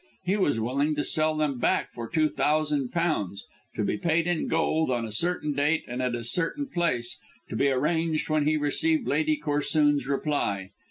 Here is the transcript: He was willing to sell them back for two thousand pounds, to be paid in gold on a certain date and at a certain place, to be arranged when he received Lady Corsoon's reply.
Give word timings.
He 0.25 0.35
was 0.35 0.59
willing 0.59 0.95
to 0.95 1.03
sell 1.03 1.37
them 1.37 1.59
back 1.59 1.91
for 1.93 2.09
two 2.09 2.27
thousand 2.27 2.89
pounds, 2.91 3.45
to 3.75 3.83
be 3.83 3.97
paid 3.97 4.25
in 4.25 4.47
gold 4.47 4.89
on 4.89 5.05
a 5.05 5.11
certain 5.11 5.53
date 5.53 5.83
and 5.87 6.01
at 6.01 6.15
a 6.15 6.23
certain 6.23 6.65
place, 6.65 7.19
to 7.49 7.55
be 7.55 7.69
arranged 7.69 8.27
when 8.27 8.47
he 8.47 8.57
received 8.57 9.07
Lady 9.07 9.37
Corsoon's 9.37 10.07
reply. 10.07 10.71